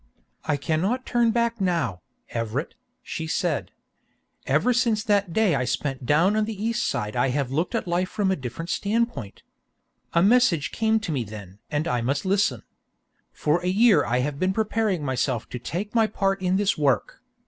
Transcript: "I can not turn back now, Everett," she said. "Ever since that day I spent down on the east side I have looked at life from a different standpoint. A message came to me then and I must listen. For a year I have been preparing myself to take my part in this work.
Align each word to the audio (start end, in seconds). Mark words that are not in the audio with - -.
"I 0.45 0.57
can 0.57 0.81
not 0.81 1.05
turn 1.05 1.29
back 1.29 1.61
now, 1.61 2.01
Everett," 2.31 2.73
she 3.03 3.27
said. 3.27 3.69
"Ever 4.47 4.73
since 4.73 5.03
that 5.03 5.31
day 5.31 5.53
I 5.53 5.63
spent 5.63 6.07
down 6.07 6.35
on 6.35 6.45
the 6.45 6.59
east 6.59 6.87
side 6.87 7.15
I 7.15 7.27
have 7.29 7.51
looked 7.51 7.75
at 7.75 7.87
life 7.87 8.09
from 8.09 8.31
a 8.31 8.35
different 8.35 8.71
standpoint. 8.71 9.43
A 10.13 10.23
message 10.23 10.71
came 10.71 10.99
to 11.01 11.11
me 11.11 11.23
then 11.23 11.59
and 11.69 11.87
I 11.87 12.01
must 12.01 12.25
listen. 12.25 12.63
For 13.31 13.61
a 13.63 13.67
year 13.67 14.03
I 14.03 14.21
have 14.21 14.39
been 14.39 14.53
preparing 14.53 15.05
myself 15.05 15.47
to 15.49 15.59
take 15.59 15.93
my 15.93 16.07
part 16.07 16.41
in 16.41 16.55
this 16.57 16.75
work. 16.79 17.21